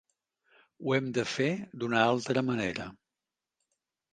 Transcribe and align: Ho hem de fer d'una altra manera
Ho 0.85 0.95
hem 0.95 1.11
de 1.17 1.25
fer 1.35 1.49
d'una 1.83 2.01
altra 2.07 2.45
manera 2.51 2.89